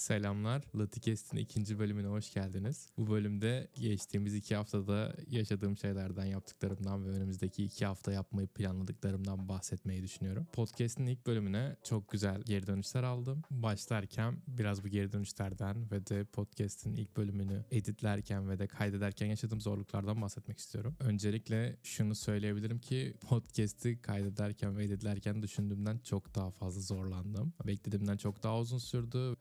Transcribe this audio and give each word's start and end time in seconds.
Selamlar. 0.00 0.62
Latikest'in 0.74 1.36
ikinci 1.36 1.78
bölümüne 1.78 2.06
hoş 2.06 2.32
geldiniz. 2.32 2.88
Bu 2.98 3.10
bölümde 3.10 3.68
geçtiğimiz 3.74 4.34
iki 4.34 4.56
haftada 4.56 5.16
yaşadığım 5.30 5.76
şeylerden, 5.76 6.24
yaptıklarımdan 6.24 7.04
ve 7.04 7.08
önümüzdeki 7.08 7.64
iki 7.64 7.86
hafta 7.86 8.12
yapmayı 8.12 8.48
planladıklarımdan 8.48 9.48
bahsetmeyi 9.48 10.02
düşünüyorum. 10.02 10.46
Podcast'in 10.52 11.06
ilk 11.06 11.26
bölümüne 11.26 11.76
çok 11.84 12.08
güzel 12.08 12.42
geri 12.42 12.66
dönüşler 12.66 13.02
aldım. 13.02 13.42
Başlarken 13.50 14.36
biraz 14.48 14.84
bu 14.84 14.88
geri 14.88 15.12
dönüşlerden 15.12 15.90
ve 15.90 16.06
de 16.06 16.24
podcast'in 16.24 16.92
ilk 16.92 17.16
bölümünü 17.16 17.64
editlerken 17.70 18.48
ve 18.48 18.58
de 18.58 18.66
kaydederken 18.66 19.26
yaşadığım 19.26 19.60
zorluklardan 19.60 20.22
bahsetmek 20.22 20.58
istiyorum. 20.58 20.96
Öncelikle 21.00 21.76
şunu 21.82 22.14
söyleyebilirim 22.14 22.78
ki 22.78 23.14
podcast'i 23.20 24.02
kaydederken 24.02 24.76
ve 24.76 24.84
editlerken 24.84 25.42
düşündüğümden 25.42 25.98
çok 25.98 26.34
daha 26.34 26.50
fazla 26.50 26.80
zorlandım. 26.80 27.52
Beklediğimden 27.66 28.16
çok 28.16 28.42
daha 28.42 28.58
uzun 28.58 28.78
sürdü. 28.78 29.36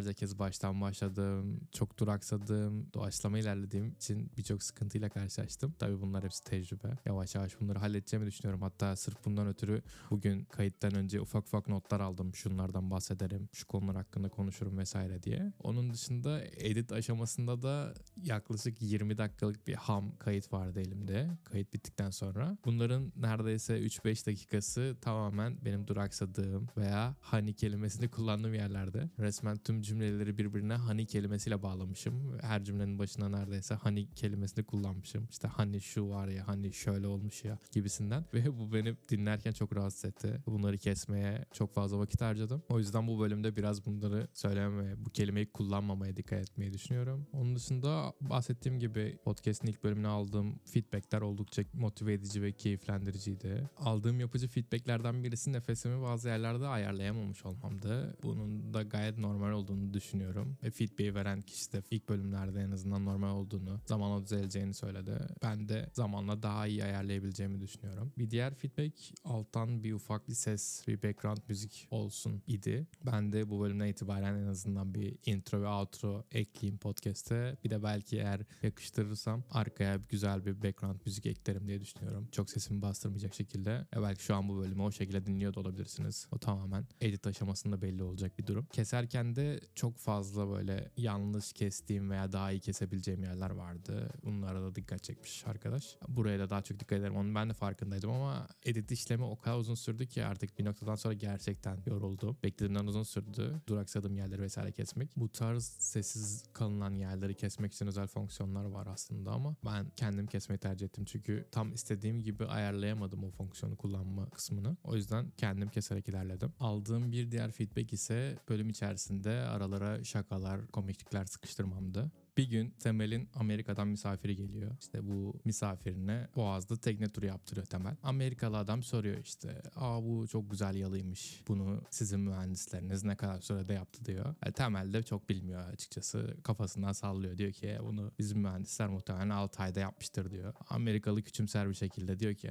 Defalarca 0.00 0.12
kez 0.12 0.38
baştan 0.38 0.80
başladım. 0.80 1.60
Çok 1.72 1.98
duraksadım. 1.98 2.92
Doğaçlama 2.94 3.38
ilerlediğim 3.38 3.88
için 3.92 4.30
birçok 4.36 4.62
sıkıntıyla 4.62 5.08
karşılaştım. 5.08 5.74
Tabii 5.78 6.00
bunlar 6.00 6.24
hepsi 6.24 6.44
tecrübe. 6.44 6.88
Yavaş 7.06 7.34
yavaş 7.34 7.60
bunları 7.60 7.78
halledeceğimi 7.78 8.26
düşünüyorum. 8.26 8.62
Hatta 8.62 8.96
sırf 8.96 9.24
bundan 9.24 9.46
ötürü 9.46 9.82
bugün 10.10 10.44
kayıttan 10.44 10.94
önce 10.94 11.20
ufak 11.20 11.46
ufak 11.46 11.68
notlar 11.68 12.00
aldım. 12.00 12.34
Şunlardan 12.34 12.90
bahsederim. 12.90 13.48
Şu 13.52 13.66
konular 13.66 13.96
hakkında 13.96 14.28
konuşurum 14.28 14.78
vesaire 14.78 15.22
diye. 15.22 15.52
Onun 15.62 15.92
dışında 15.92 16.40
edit 16.44 16.92
aşamasında 16.92 17.62
da 17.62 17.94
yaklaşık 18.22 18.82
20 18.82 19.18
dakikalık 19.18 19.66
bir 19.66 19.74
ham 19.74 20.16
kayıt 20.16 20.52
vardı 20.52 20.80
elimde. 20.80 21.30
Kayıt 21.44 21.72
bittikten 21.72 22.10
sonra. 22.10 22.56
Bunların 22.64 23.12
neredeyse 23.16 23.78
3-5 23.78 24.26
dakikası 24.26 24.96
tamamen 25.00 25.64
benim 25.64 25.86
duraksadığım 25.86 26.68
veya 26.76 27.14
hani 27.20 27.54
kelimesini 27.54 28.08
kullandığım 28.10 28.54
yerlerde. 28.54 29.10
Resmen 29.18 29.56
tüm 29.56 29.82
cümleleri 29.90 30.38
birbirine 30.38 30.74
hani 30.74 31.06
kelimesiyle 31.06 31.62
bağlamışım. 31.62 32.38
Her 32.40 32.64
cümlenin 32.64 32.98
başına 32.98 33.28
neredeyse 33.28 33.74
hani 33.74 34.14
kelimesini 34.14 34.64
kullanmışım. 34.64 35.28
İşte 35.30 35.48
hani 35.48 35.80
şu 35.80 36.08
var 36.08 36.28
ya 36.28 36.48
hani 36.48 36.72
şöyle 36.72 37.06
olmuş 37.06 37.44
ya 37.44 37.58
gibisinden. 37.72 38.24
Ve 38.34 38.58
bu 38.58 38.72
beni 38.72 38.96
dinlerken 39.08 39.52
çok 39.52 39.76
rahatsız 39.76 40.04
etti. 40.04 40.42
Bunları 40.46 40.78
kesmeye 40.78 41.44
çok 41.52 41.74
fazla 41.74 41.98
vakit 41.98 42.20
harcadım. 42.20 42.62
O 42.68 42.78
yüzden 42.78 43.08
bu 43.08 43.20
bölümde 43.20 43.56
biraz 43.56 43.86
bunları 43.86 44.28
söylememeye, 44.32 45.04
bu 45.04 45.10
kelimeyi 45.10 45.46
kullanmamaya 45.46 46.16
dikkat 46.16 46.40
etmeyi 46.40 46.72
düşünüyorum. 46.72 47.26
Onun 47.32 47.56
dışında 47.56 48.12
bahsettiğim 48.20 48.80
gibi 48.80 49.18
podcast'in 49.24 49.68
ilk 49.68 49.84
bölümüne 49.84 50.08
aldığım 50.08 50.58
feedbackler 50.64 51.20
oldukça 51.20 51.62
motive 51.74 52.12
edici 52.12 52.42
ve 52.42 52.52
keyiflendiriciydi. 52.52 53.70
Aldığım 53.76 54.20
yapıcı 54.20 54.48
feedbacklerden 54.48 55.24
birisi 55.24 55.52
nefesimi 55.52 56.02
bazı 56.02 56.28
yerlerde 56.28 56.66
ayarlayamamış 56.66 57.46
olmamdı. 57.46 58.16
Bunun 58.22 58.74
da 58.74 58.82
gayet 58.82 59.18
normal 59.18 59.52
olduğunu 59.52 59.79
düşünüyorum. 59.94 60.56
Ve 60.62 60.70
feedback'i 60.70 61.14
veren 61.14 61.40
kişi 61.40 61.72
de 61.72 61.82
ilk 61.90 62.08
bölümlerde 62.08 62.60
en 62.60 62.70
azından 62.70 63.04
normal 63.04 63.34
olduğunu, 63.34 63.80
zamanla 63.86 64.24
düzeleceğini 64.24 64.74
söyledi. 64.74 65.18
Ben 65.42 65.68
de 65.68 65.90
zamanla 65.92 66.42
daha 66.42 66.66
iyi 66.66 66.84
ayarlayabileceğimi 66.84 67.60
düşünüyorum. 67.60 68.12
Bir 68.18 68.30
diğer 68.30 68.54
feedback 68.54 68.94
alttan 69.24 69.84
bir 69.84 69.92
ufak 69.92 70.28
bir 70.28 70.34
ses, 70.34 70.88
bir 70.88 71.02
background 71.02 71.38
müzik 71.48 71.88
olsun 71.90 72.42
idi. 72.46 72.86
Ben 73.06 73.32
de 73.32 73.50
bu 73.50 73.60
bölümden 73.60 73.86
itibaren 73.86 74.34
en 74.34 74.46
azından 74.46 74.94
bir 74.94 75.16
intro 75.26 75.62
ve 75.62 75.68
outro 75.68 76.24
ekleyeyim 76.32 76.78
podcast'e. 76.78 77.56
Bir 77.64 77.70
de 77.70 77.82
belki 77.82 78.16
eğer 78.16 78.40
yakıştırırsam 78.62 79.44
arkaya 79.50 79.96
güzel 80.08 80.46
bir 80.46 80.62
background 80.62 81.00
müzik 81.06 81.26
eklerim 81.26 81.68
diye 81.68 81.80
düşünüyorum. 81.80 82.28
Çok 82.32 82.50
sesimi 82.50 82.82
bastırmayacak 82.82 83.34
şekilde. 83.34 83.86
E 83.96 84.02
belki 84.02 84.22
şu 84.22 84.34
an 84.34 84.48
bu 84.48 84.58
bölümü 84.58 84.82
o 84.82 84.92
şekilde 84.92 85.26
dinliyor 85.26 85.54
da 85.54 85.60
olabilirsiniz. 85.60 86.26
O 86.32 86.38
tamamen 86.38 86.86
edit 87.00 87.26
aşamasında 87.26 87.82
belli 87.82 88.02
olacak 88.02 88.38
bir 88.38 88.46
durum. 88.46 88.66
Keserken 88.72 89.36
de 89.36 89.60
çok 89.74 89.98
fazla 89.98 90.50
böyle 90.50 90.90
yanlış 90.96 91.52
kestiğim 91.52 92.10
veya 92.10 92.32
daha 92.32 92.50
iyi 92.50 92.60
kesebileceğim 92.60 93.22
yerler 93.22 93.50
vardı. 93.50 94.10
Bunlara 94.24 94.62
da 94.62 94.74
dikkat 94.74 95.02
çekmiş 95.04 95.46
arkadaş. 95.46 95.96
Buraya 96.08 96.38
da 96.38 96.50
daha 96.50 96.62
çok 96.62 96.80
dikkat 96.80 96.98
ederim. 96.98 97.16
Onun 97.16 97.34
ben 97.34 97.48
de 97.48 97.52
farkındaydım 97.52 98.10
ama 98.10 98.48
edit 98.64 98.92
işlemi 98.92 99.24
o 99.24 99.36
kadar 99.36 99.58
uzun 99.58 99.74
sürdü 99.74 100.06
ki 100.06 100.24
artık 100.24 100.58
bir 100.58 100.64
noktadan 100.64 100.94
sonra 100.94 101.14
gerçekten 101.14 101.78
yoruldum. 101.86 102.36
Beklediğimden 102.44 102.86
uzun 102.86 103.02
sürdü. 103.02 103.60
Duraksadığım 103.66 104.16
yerleri 104.16 104.42
vesaire 104.42 104.72
kesmek. 104.72 105.16
Bu 105.16 105.28
tarz 105.28 105.64
sessiz 105.64 106.44
kalınan 106.52 106.94
yerleri 106.94 107.34
kesmek 107.34 107.72
için 107.72 107.86
özel 107.86 108.06
fonksiyonlar 108.06 108.64
var 108.64 108.86
aslında 108.86 109.30
ama 109.30 109.56
ben 109.64 109.86
kendim 109.96 110.26
kesmeyi 110.26 110.58
tercih 110.58 110.86
ettim. 110.86 111.04
Çünkü 111.04 111.46
tam 111.52 111.72
istediğim 111.72 112.22
gibi 112.22 112.46
ayarlayamadım 112.46 113.24
o 113.24 113.30
fonksiyonu 113.30 113.76
kullanma 113.76 114.30
kısmını. 114.30 114.76
O 114.84 114.96
yüzden 114.96 115.32
kendim 115.36 115.68
keserek 115.68 116.08
ilerledim. 116.08 116.52
Aldığım 116.60 117.12
bir 117.12 117.30
diğer 117.30 117.52
feedback 117.52 117.92
ise 117.92 118.38
bölüm 118.48 118.70
içerisinde 118.70 119.30
aralara 119.60 120.04
şakalar, 120.04 120.66
komiklikler 120.66 121.24
sıkıştırmamdı. 121.24 122.10
Bir 122.36 122.50
gün 122.50 122.70
Temel'in 122.70 123.28
Amerika'dan 123.34 123.88
misafiri 123.88 124.36
geliyor. 124.36 124.70
İşte 124.80 125.08
bu 125.08 125.40
misafirine 125.44 126.28
Boğaz'da 126.36 126.76
tekne 126.76 127.08
turu 127.08 127.26
yaptırıyor 127.26 127.66
Temel. 127.66 127.96
Amerikalı 128.02 128.58
adam 128.58 128.82
soruyor 128.82 129.18
işte. 129.18 129.62
Aa 129.76 130.02
bu 130.04 130.28
çok 130.28 130.50
güzel 130.50 130.74
yalıymış. 130.74 131.42
Bunu 131.48 131.82
sizin 131.90 132.20
mühendisleriniz 132.20 133.04
ne 133.04 133.16
kadar 133.16 133.40
sürede 133.40 133.72
yaptı 133.72 134.04
diyor. 134.04 134.34
E, 134.46 134.52
Temel 134.52 134.92
de 134.92 135.02
çok 135.02 135.28
bilmiyor 135.28 135.68
açıkçası. 135.68 136.36
Kafasından 136.42 136.92
sallıyor. 136.92 137.38
Diyor 137.38 137.52
ki 137.52 137.78
bunu 137.82 138.12
bizim 138.18 138.40
mühendisler 138.40 138.88
muhtemelen 138.88 139.30
6 139.30 139.62
ayda 139.62 139.80
yapmıştır 139.80 140.30
diyor. 140.30 140.54
Amerikalı 140.68 141.22
küçümser 141.22 141.68
bir 141.68 141.74
şekilde 141.74 142.18
diyor 142.18 142.34
ki 142.34 142.50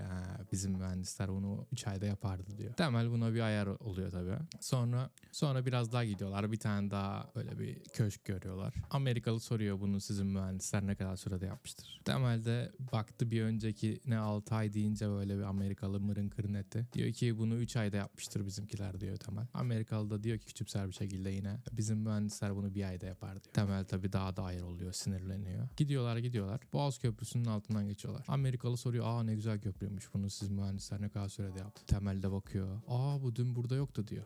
bizim 0.51 0.71
mühendisler 0.71 1.29
bunu 1.29 1.67
3 1.71 1.87
ayda 1.87 2.05
yapardı 2.05 2.57
diyor. 2.57 2.73
Temel 2.73 3.11
buna 3.11 3.33
bir 3.33 3.41
ayar 3.41 3.67
oluyor 3.67 4.11
tabii. 4.11 4.37
Sonra 4.59 5.09
sonra 5.31 5.65
biraz 5.65 5.91
daha 5.91 6.05
gidiyorlar. 6.05 6.51
Bir 6.51 6.59
tane 6.59 6.91
daha 6.91 7.31
böyle 7.35 7.59
bir 7.59 7.83
köşk 7.83 8.25
görüyorlar. 8.25 8.73
Amerikalı 8.89 9.39
soruyor 9.39 9.68
bunu 9.79 10.01
sizin 10.01 10.27
mühendisler 10.27 10.87
ne 10.87 10.95
kadar 10.95 11.15
sürede 11.15 11.45
yapmıştır. 11.45 12.01
Temelde 12.05 12.71
baktı 12.79 13.31
bir 13.31 13.41
önceki 13.41 13.99
ne 14.05 14.17
6 14.17 14.55
ay 14.55 14.73
deyince 14.73 15.09
böyle 15.09 15.37
bir 15.37 15.43
Amerikalı 15.43 15.99
mırın 15.99 16.29
kırın 16.29 16.53
etti. 16.53 16.87
Diyor 16.93 17.13
ki 17.13 17.37
bunu 17.37 17.55
3 17.55 17.75
ayda 17.75 17.97
yapmıştır 17.97 18.45
bizimkiler 18.45 19.01
diyor 19.01 19.17
Temel. 19.17 19.47
Amerikalı 19.53 20.09
da 20.09 20.23
diyor 20.23 20.37
ki 20.37 20.45
küçümser 20.45 20.87
bir 20.87 20.93
şekilde 20.93 21.29
yine 21.29 21.57
bizim 21.71 21.97
mühendisler 21.97 22.55
bunu 22.55 22.75
bir 22.75 22.83
ayda 22.83 23.05
yapar 23.05 23.43
diyor. 23.43 23.53
Temel 23.53 23.85
tabii 23.85 24.13
daha 24.13 24.35
da 24.35 24.43
ayrı 24.43 24.65
oluyor 24.65 24.93
sinirleniyor. 24.93 25.67
Gidiyorlar 25.77 26.17
gidiyorlar. 26.17 26.61
Boğaz 26.73 26.97
Köprüsü'nün 26.97 27.45
altından 27.45 27.87
geçiyorlar. 27.87 28.25
Amerikalı 28.27 28.77
soruyor 28.77 29.05
aa 29.07 29.23
ne 29.23 29.35
güzel 29.35 29.61
köprüymüş 29.61 30.13
bunu 30.13 30.29
sizin 30.29 30.55
mühendisler 30.55 31.01
ne 31.01 31.09
kadar 31.09 31.29
sürede 31.29 31.59
yaptı. 31.59 31.85
Temel 31.85 32.21
de 32.23 32.31
bakıyor. 32.31 32.81
Aa 32.87 33.21
bu 33.21 33.35
dün 33.35 33.55
burada 33.55 33.75
yoktu 33.75 34.07
diyor. 34.07 34.25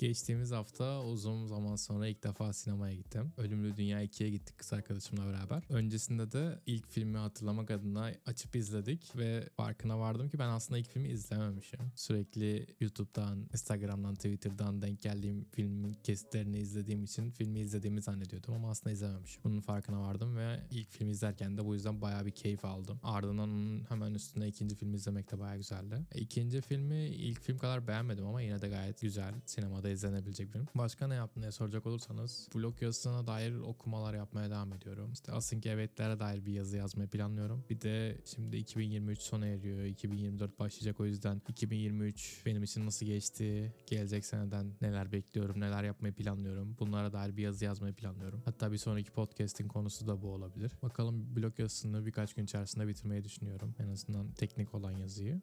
Geçtiğimiz 0.00 0.50
hafta 0.50 1.02
uzun 1.04 1.46
zaman 1.46 1.76
sonra 1.76 2.08
ilk 2.08 2.22
defa 2.24 2.52
sinemaya 2.52 2.94
gittim. 2.94 3.32
Ölümlü 3.36 3.76
Dünya 3.76 4.04
2'ye 4.04 4.30
gittik 4.30 4.58
kız 4.58 4.72
arkadaşımla 4.72 5.26
beraber. 5.26 5.62
Öncesinde 5.68 6.32
de 6.32 6.60
ilk 6.66 6.88
filmi 6.88 7.18
hatırlamak 7.18 7.70
adına 7.70 8.12
açıp 8.26 8.56
izledik 8.56 9.16
ve 9.16 9.48
farkına 9.56 9.98
vardım 9.98 10.28
ki 10.28 10.38
ben 10.38 10.48
aslında 10.48 10.78
ilk 10.78 10.88
filmi 10.88 11.08
izlememişim. 11.08 11.80
Sürekli 11.96 12.66
YouTube'dan, 12.80 13.48
Instagram'dan, 13.52 14.14
Twitter'dan 14.14 14.82
denk 14.82 15.02
geldiğim 15.02 15.44
filmin 15.44 15.92
kesitlerini 15.92 16.58
izlediğim 16.58 17.04
için 17.04 17.30
filmi 17.30 17.60
izlediğimi 17.60 18.02
zannediyordum 18.02 18.54
ama 18.54 18.70
aslında 18.70 18.90
izlememişim. 18.90 19.42
Bunun 19.44 19.60
farkına 19.60 20.00
vardım 20.00 20.36
ve 20.36 20.60
ilk 20.70 20.90
filmi 20.90 21.12
izlerken 21.12 21.56
de 21.56 21.64
bu 21.64 21.74
yüzden 21.74 22.00
bayağı 22.00 22.26
bir 22.26 22.30
keyif 22.30 22.64
aldım. 22.64 23.00
Ardından 23.02 23.80
hemen 23.88 24.14
üstüne 24.14 24.48
ikinci 24.48 24.74
filmi 24.74 24.96
izlemek 24.96 25.32
de 25.32 25.38
bayağı 25.38 25.56
güzeldi. 25.56 25.98
İkinci 26.14 26.60
filmi 26.60 27.06
ilk 27.06 27.40
film 27.40 27.58
kadar 27.58 27.86
beğenmedim 27.86 28.26
ama 28.26 28.42
yine 28.42 28.62
de 28.62 28.68
gayet 28.68 29.00
güzel. 29.00 29.34
Sinemada 29.46 29.89
izlenebilecek 29.92 30.50
film. 30.52 30.66
Başka 30.74 31.06
ne 31.06 31.14
yaptım 31.14 31.42
diye 31.42 31.52
soracak 31.52 31.86
olursanız 31.86 32.48
blog 32.54 32.82
yazısına 32.82 33.26
dair 33.26 33.54
okumalar 33.54 34.14
yapmaya 34.14 34.50
devam 34.50 34.72
ediyorum. 34.72 35.12
İşte 35.12 35.32
async 35.32 35.66
evetlere 35.66 36.20
dair 36.20 36.46
bir 36.46 36.52
yazı 36.52 36.76
yazmayı 36.76 37.08
planlıyorum. 37.08 37.64
Bir 37.70 37.80
de 37.80 38.20
şimdi 38.24 38.56
2023 38.56 39.20
sona 39.20 39.46
eriyor. 39.46 39.84
2024 39.84 40.58
başlayacak 40.58 41.00
o 41.00 41.06
yüzden 41.06 41.42
2023 41.48 42.42
benim 42.46 42.62
için 42.62 42.86
nasıl 42.86 43.06
geçti? 43.06 43.74
Gelecek 43.86 44.26
seneden 44.26 44.72
neler 44.80 45.12
bekliyorum? 45.12 45.60
Neler 45.60 45.84
yapmayı 45.84 46.14
planlıyorum? 46.14 46.76
Bunlara 46.78 47.12
dair 47.12 47.36
bir 47.36 47.42
yazı 47.42 47.64
yazmayı 47.64 47.94
planlıyorum. 47.94 48.42
Hatta 48.44 48.72
bir 48.72 48.78
sonraki 48.78 49.10
podcast'in 49.10 49.68
konusu 49.68 50.06
da 50.06 50.22
bu 50.22 50.28
olabilir. 50.28 50.72
Bakalım 50.82 51.36
blog 51.36 51.58
yazısını 51.58 52.06
birkaç 52.06 52.34
gün 52.34 52.44
içerisinde 52.44 52.88
bitirmeyi 52.88 53.24
düşünüyorum. 53.24 53.74
En 53.78 53.88
azından 53.88 54.32
teknik 54.32 54.74
olan 54.74 54.92
yazıyı 54.92 55.40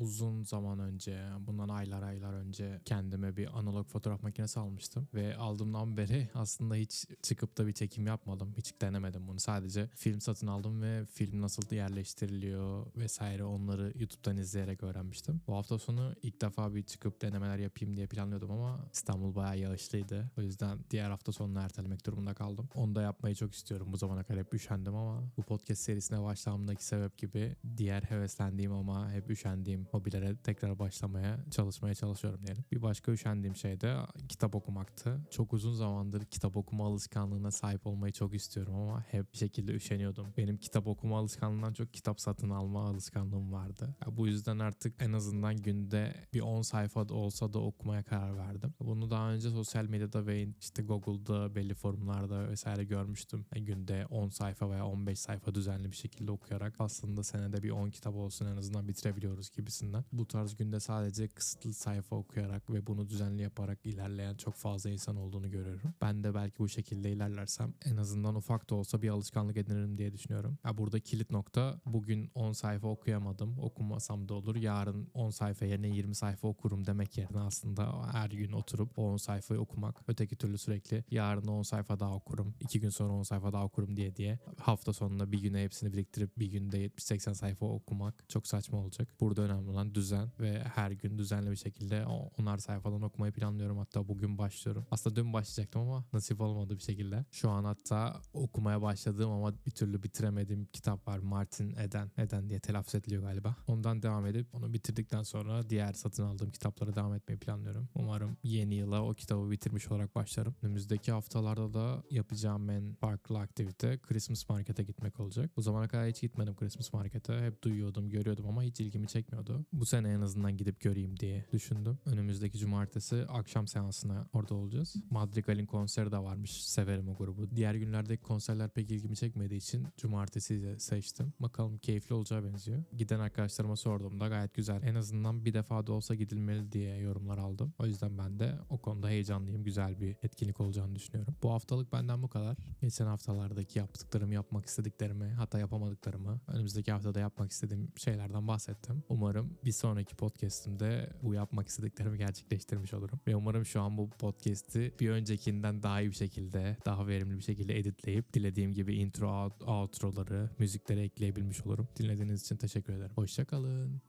uzun 0.00 0.42
zaman 0.42 0.78
önce, 0.78 1.28
bundan 1.46 1.68
aylar 1.68 2.02
aylar 2.02 2.32
önce 2.32 2.80
kendime 2.84 3.36
bir 3.36 3.58
analog 3.58 3.86
fotoğraf 3.86 4.22
makinesi 4.22 4.60
almıştım. 4.60 5.08
Ve 5.14 5.36
aldığımdan 5.36 5.96
beri 5.96 6.28
aslında 6.34 6.74
hiç 6.74 7.06
çıkıp 7.22 7.58
da 7.58 7.66
bir 7.66 7.72
çekim 7.72 8.06
yapmadım. 8.06 8.54
Hiç 8.56 8.80
denemedim 8.80 9.28
bunu. 9.28 9.40
Sadece 9.40 9.88
film 9.94 10.20
satın 10.20 10.46
aldım 10.46 10.82
ve 10.82 11.06
film 11.06 11.40
nasıl 11.40 11.74
yerleştiriliyor 11.74 12.86
vesaire 12.96 13.44
onları 13.44 13.92
YouTube'dan 13.98 14.36
izleyerek 14.36 14.82
öğrenmiştim. 14.82 15.40
Bu 15.46 15.54
hafta 15.54 15.78
sonu 15.78 16.14
ilk 16.22 16.40
defa 16.40 16.74
bir 16.74 16.82
çıkıp 16.82 17.22
denemeler 17.22 17.58
yapayım 17.58 17.96
diye 17.96 18.06
planlıyordum 18.06 18.50
ama 18.50 18.80
İstanbul 18.92 19.34
bayağı 19.34 19.58
yağışlıydı. 19.58 20.30
O 20.38 20.42
yüzden 20.42 20.78
diğer 20.90 21.10
hafta 21.10 21.32
sonunu 21.32 21.58
ertelemek 21.58 22.06
durumunda 22.06 22.34
kaldım. 22.34 22.68
Onu 22.74 22.94
da 22.94 23.02
yapmayı 23.02 23.34
çok 23.34 23.54
istiyorum. 23.54 23.88
Bu 23.92 23.96
zamana 23.96 24.24
kadar 24.24 24.40
hep 24.40 24.54
üşendim 24.54 24.94
ama 24.94 25.22
bu 25.36 25.42
podcast 25.42 25.82
serisine 25.82 26.22
başlamamdaki 26.22 26.84
sebep 26.84 27.18
gibi 27.18 27.56
diğer 27.76 28.02
heveslendiğim 28.02 28.72
ama 28.72 29.12
hep 29.12 29.30
üşendiğim 29.30 29.84
hobilere 29.90 30.36
tekrar 30.36 30.78
başlamaya 30.78 31.38
çalışmaya 31.50 31.94
çalışıyorum 31.94 32.46
diyelim. 32.46 32.64
Bir 32.72 32.82
başka 32.82 33.12
üşendiğim 33.12 33.56
şey 33.56 33.80
de 33.80 33.96
kitap 34.28 34.54
okumaktı. 34.54 35.20
Çok 35.30 35.52
uzun 35.52 35.74
zamandır 35.74 36.24
kitap 36.24 36.56
okuma 36.56 36.86
alışkanlığına 36.86 37.50
sahip 37.50 37.86
olmayı 37.86 38.12
çok 38.12 38.34
istiyorum 38.34 38.74
ama 38.74 39.04
hep 39.10 39.32
bir 39.32 39.38
şekilde 39.38 39.72
üşeniyordum. 39.72 40.26
Benim 40.36 40.56
kitap 40.56 40.86
okuma 40.86 41.18
alışkanlığından 41.18 41.72
çok 41.72 41.94
kitap 41.94 42.20
satın 42.20 42.50
alma 42.50 42.88
alışkanlığım 42.88 43.52
vardı. 43.52 43.96
Ya 44.06 44.16
bu 44.16 44.26
yüzden 44.26 44.58
artık 44.58 45.02
en 45.02 45.12
azından 45.12 45.56
günde 45.56 46.14
bir 46.34 46.40
10 46.40 46.62
sayfa 46.62 47.08
da 47.08 47.14
olsa 47.14 47.52
da 47.52 47.58
okumaya 47.58 48.02
karar 48.02 48.36
verdim. 48.36 48.74
Bunu 48.80 49.10
daha 49.10 49.32
önce 49.32 49.50
sosyal 49.50 49.84
medyada 49.84 50.26
ve 50.26 50.48
işte 50.60 50.82
Google'da 50.82 51.54
belli 51.54 51.74
forumlarda 51.74 52.48
vesaire 52.48 52.84
görmüştüm. 52.84 53.46
Yani 53.54 53.64
günde 53.64 54.06
10 54.06 54.28
sayfa 54.28 54.70
veya 54.70 54.86
15 54.86 55.18
sayfa 55.18 55.54
düzenli 55.54 55.90
bir 55.90 55.96
şekilde 55.96 56.30
okuyarak 56.30 56.74
aslında 56.78 57.22
senede 57.22 57.62
bir 57.62 57.70
10 57.70 57.90
kitap 57.90 58.14
olsun 58.14 58.46
en 58.46 58.56
azından 58.56 58.88
bitirebiliyoruz 58.88 59.50
gibisinden. 59.80 60.04
Bu 60.12 60.26
tarz 60.26 60.56
günde 60.56 60.80
sadece 60.80 61.28
kısıtlı 61.28 61.74
sayfa 61.74 62.16
okuyarak 62.16 62.70
ve 62.70 62.86
bunu 62.86 63.08
düzenli 63.08 63.42
yaparak 63.42 63.86
ilerleyen 63.86 64.34
çok 64.34 64.54
fazla 64.54 64.90
insan 64.90 65.16
olduğunu 65.16 65.50
görüyorum. 65.50 65.94
Ben 66.02 66.24
de 66.24 66.34
belki 66.34 66.58
bu 66.58 66.68
şekilde 66.68 67.12
ilerlersem 67.12 67.74
en 67.84 67.96
azından 67.96 68.34
ufak 68.34 68.70
da 68.70 68.74
olsa 68.74 69.02
bir 69.02 69.08
alışkanlık 69.08 69.56
edinirim 69.56 69.98
diye 69.98 70.12
düşünüyorum. 70.12 70.58
Ya 70.64 70.78
burada 70.78 71.00
kilit 71.00 71.30
nokta 71.30 71.80
bugün 71.86 72.30
10 72.34 72.52
sayfa 72.52 72.88
okuyamadım. 72.88 73.58
Okumasam 73.58 74.28
da 74.28 74.34
olur. 74.34 74.56
Yarın 74.56 75.08
10 75.14 75.30
sayfa 75.30 75.64
yerine 75.64 75.88
20 75.88 76.14
sayfa 76.14 76.48
okurum 76.48 76.86
demek 76.86 77.18
yerine 77.18 77.40
aslında 77.40 78.12
her 78.12 78.30
gün 78.30 78.52
oturup 78.52 78.98
o 78.98 79.02
10 79.02 79.16
sayfayı 79.16 79.60
okumak. 79.60 80.02
Öteki 80.08 80.36
türlü 80.36 80.58
sürekli 80.58 81.04
yarın 81.10 81.46
10 81.46 81.62
sayfa 81.62 82.00
daha 82.00 82.14
okurum. 82.14 82.54
2 82.60 82.80
gün 82.80 82.90
sonra 82.90 83.12
10 83.12 83.22
sayfa 83.22 83.52
daha 83.52 83.64
okurum 83.64 83.96
diye 83.96 84.16
diye 84.16 84.38
hafta 84.58 84.92
sonunda 84.92 85.32
bir 85.32 85.40
güne 85.42 85.64
hepsini 85.64 85.92
biriktirip 85.92 86.38
bir 86.38 86.46
günde 86.46 86.86
70-80 86.86 87.34
sayfa 87.34 87.66
okumak 87.66 88.28
çok 88.28 88.46
saçma 88.46 88.78
olacak. 88.78 89.08
Burada 89.20 89.42
önemli 89.42 89.59
olan 89.66 89.94
düzen 89.94 90.28
ve 90.40 90.64
her 90.74 90.90
gün 90.90 91.18
düzenli 91.18 91.50
bir 91.50 91.56
şekilde 91.56 92.06
onar 92.38 92.58
sayfadan 92.58 93.02
okumayı 93.02 93.32
planlıyorum. 93.32 93.78
Hatta 93.78 94.08
bugün 94.08 94.38
başlıyorum. 94.38 94.86
Aslında 94.90 95.16
dün 95.16 95.32
başlayacaktım 95.32 95.82
ama 95.82 96.04
nasip 96.12 96.40
olmadı 96.40 96.76
bir 96.76 96.82
şekilde. 96.82 97.24
Şu 97.30 97.50
an 97.50 97.64
hatta 97.64 98.20
okumaya 98.32 98.82
başladığım 98.82 99.30
ama 99.30 99.54
bir 99.66 99.70
türlü 99.70 100.02
bitiremediğim 100.02 100.64
kitap 100.64 101.08
var. 101.08 101.18
Martin 101.18 101.74
Eden. 101.76 102.10
Eden 102.18 102.48
diye 102.50 102.60
telaffuz 102.60 102.94
ediliyor 102.94 103.22
galiba. 103.22 103.56
Ondan 103.66 104.02
devam 104.02 104.26
edip 104.26 104.54
onu 104.54 104.72
bitirdikten 104.72 105.22
sonra 105.22 105.70
diğer 105.70 105.92
satın 105.92 106.22
aldığım 106.24 106.50
kitaplara 106.50 106.96
devam 106.96 107.14
etmeyi 107.14 107.38
planlıyorum. 107.38 107.88
Umarım 107.94 108.36
yeni 108.42 108.74
yıla 108.74 109.02
o 109.02 109.14
kitabı 109.14 109.50
bitirmiş 109.50 109.88
olarak 109.88 110.14
başlarım. 110.14 110.54
Önümüzdeki 110.62 111.12
haftalarda 111.12 111.74
da 111.74 112.02
yapacağım 112.10 112.70
en 112.70 112.94
farklı 112.94 113.38
aktivite 113.38 113.98
Christmas 113.98 114.48
Market'e 114.48 114.82
gitmek 114.82 115.20
olacak. 115.20 115.50
Bu 115.56 115.62
zamana 115.62 115.88
kadar 115.88 116.06
hiç 116.06 116.20
gitmedim 116.20 116.56
Christmas 116.56 116.92
Market'e. 116.92 117.40
Hep 117.40 117.62
duyuyordum, 117.62 118.10
görüyordum 118.10 118.46
ama 118.48 118.62
hiç 118.62 118.80
ilgimi 118.80 119.08
çekmiyordu. 119.08 119.49
Bu 119.72 119.86
sene 119.86 120.08
en 120.08 120.20
azından 120.20 120.56
gidip 120.56 120.80
göreyim 120.80 121.20
diye 121.20 121.46
düşündüm. 121.52 121.98
Önümüzdeki 122.06 122.58
cumartesi 122.58 123.24
akşam 123.28 123.66
seansına 123.68 124.28
orada 124.32 124.54
olacağız. 124.54 124.96
Madrigal'in 125.10 125.66
konseri 125.66 126.12
de 126.12 126.18
varmış. 126.18 126.64
Severim 126.64 127.08
o 127.08 127.16
grubu. 127.16 127.56
Diğer 127.56 127.74
günlerdeki 127.74 128.22
konserler 128.22 128.70
pek 128.70 128.90
ilgimi 128.90 129.16
çekmediği 129.16 129.58
için 129.58 129.86
cumartesi 129.96 130.76
seçtim. 130.78 131.32
Bakalım 131.40 131.78
keyifli 131.78 132.14
olacağı 132.14 132.44
benziyor. 132.44 132.82
Giden 132.96 133.20
arkadaşlarıma 133.20 133.76
sorduğumda 133.76 134.28
gayet 134.28 134.54
güzel. 134.54 134.82
En 134.82 134.94
azından 134.94 135.44
bir 135.44 135.54
defa 135.54 135.86
da 135.86 135.92
olsa 135.92 136.14
gidilmeli 136.14 136.72
diye 136.72 136.96
yorumlar 136.96 137.38
aldım. 137.38 137.72
O 137.78 137.86
yüzden 137.86 138.18
ben 138.18 138.38
de 138.38 138.58
o 138.70 138.78
konuda 138.78 139.08
heyecanlıyım. 139.08 139.64
Güzel 139.64 140.00
bir 140.00 140.16
etkinlik 140.22 140.60
olacağını 140.60 140.94
düşünüyorum. 140.94 141.34
Bu 141.42 141.50
haftalık 141.50 141.92
benden 141.92 142.22
bu 142.22 142.28
kadar. 142.28 142.56
Geçen 142.80 143.06
haftalardaki 143.06 143.78
yaptıklarımı, 143.78 144.34
yapmak 144.34 144.66
istediklerimi, 144.66 145.32
hatta 145.32 145.58
yapamadıklarımı, 145.58 146.40
önümüzdeki 146.46 146.92
haftada 146.92 147.20
yapmak 147.20 147.50
istediğim 147.50 147.92
şeylerden 147.96 148.48
bahsettim. 148.48 149.02
Umarım 149.08 149.39
bir 149.64 149.72
sonraki 149.72 150.16
podcastimde 150.16 151.10
bu 151.22 151.34
yapmak 151.34 151.68
istediklerimi 151.68 152.18
gerçekleştirmiş 152.18 152.94
olurum. 152.94 153.20
Ve 153.26 153.36
umarım 153.36 153.66
şu 153.66 153.80
an 153.80 153.98
bu 153.98 154.10
podcast'i 154.10 154.94
bir 155.00 155.10
öncekinden 155.10 155.82
daha 155.82 156.00
iyi 156.00 156.10
bir 156.10 156.16
şekilde, 156.16 156.76
daha 156.86 157.06
verimli 157.06 157.36
bir 157.36 157.42
şekilde 157.42 157.78
editleyip 157.78 158.34
dilediğim 158.34 158.72
gibi 158.72 158.94
intro, 158.94 159.50
outroları, 159.66 160.50
müzikleri 160.58 161.00
ekleyebilmiş 161.00 161.66
olurum. 161.66 161.88
Dinlediğiniz 161.98 162.42
için 162.42 162.56
teşekkür 162.56 162.92
ederim. 162.92 163.12
Hoşçakalın. 163.14 164.00